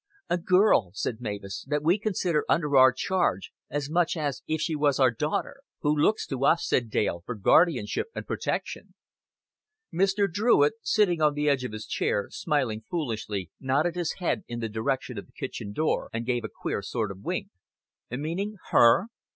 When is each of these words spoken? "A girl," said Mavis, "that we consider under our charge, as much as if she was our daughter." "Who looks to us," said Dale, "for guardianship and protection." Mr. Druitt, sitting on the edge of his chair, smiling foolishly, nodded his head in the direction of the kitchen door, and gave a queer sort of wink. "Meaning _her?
"A 0.31 0.37
girl," 0.39 0.89
said 0.95 1.21
Mavis, 1.21 1.63
"that 1.67 1.83
we 1.83 1.99
consider 1.99 2.43
under 2.49 2.75
our 2.75 2.91
charge, 2.91 3.51
as 3.69 3.87
much 3.87 4.17
as 4.17 4.41
if 4.47 4.59
she 4.59 4.75
was 4.75 4.99
our 4.99 5.11
daughter." 5.11 5.61
"Who 5.81 5.95
looks 5.95 6.25
to 6.25 6.43
us," 6.43 6.67
said 6.67 6.89
Dale, 6.89 7.21
"for 7.23 7.35
guardianship 7.35 8.07
and 8.15 8.25
protection." 8.25 8.95
Mr. 9.93 10.25
Druitt, 10.27 10.73
sitting 10.81 11.21
on 11.21 11.35
the 11.35 11.47
edge 11.47 11.63
of 11.63 11.71
his 11.71 11.85
chair, 11.85 12.29
smiling 12.31 12.81
foolishly, 12.89 13.51
nodded 13.59 13.93
his 13.93 14.13
head 14.13 14.41
in 14.47 14.59
the 14.59 14.69
direction 14.69 15.19
of 15.19 15.27
the 15.27 15.33
kitchen 15.33 15.71
door, 15.71 16.09
and 16.11 16.25
gave 16.25 16.43
a 16.43 16.49
queer 16.49 16.81
sort 16.81 17.11
of 17.11 17.19
wink. 17.21 17.49
"Meaning 18.09 18.55
_her? 18.71 19.05